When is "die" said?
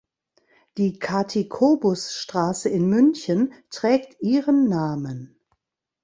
0.77-0.97